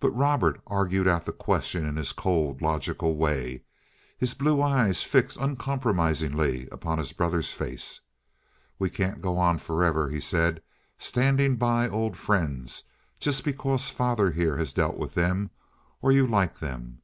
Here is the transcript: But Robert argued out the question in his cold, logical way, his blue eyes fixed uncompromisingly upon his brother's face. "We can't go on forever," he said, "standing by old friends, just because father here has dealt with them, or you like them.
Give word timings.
But 0.00 0.12
Robert 0.16 0.62
argued 0.66 1.06
out 1.06 1.26
the 1.26 1.30
question 1.32 1.84
in 1.84 1.96
his 1.96 2.12
cold, 2.14 2.62
logical 2.62 3.16
way, 3.16 3.64
his 4.16 4.32
blue 4.32 4.62
eyes 4.62 5.02
fixed 5.02 5.36
uncompromisingly 5.36 6.70
upon 6.72 6.96
his 6.96 7.12
brother's 7.12 7.52
face. 7.52 8.00
"We 8.78 8.88
can't 8.88 9.20
go 9.20 9.36
on 9.36 9.58
forever," 9.58 10.08
he 10.08 10.20
said, 10.20 10.62
"standing 10.96 11.56
by 11.56 11.86
old 11.86 12.16
friends, 12.16 12.84
just 13.20 13.44
because 13.44 13.90
father 13.90 14.30
here 14.30 14.56
has 14.56 14.72
dealt 14.72 14.96
with 14.96 15.12
them, 15.12 15.50
or 16.00 16.12
you 16.12 16.26
like 16.26 16.60
them. 16.60 17.02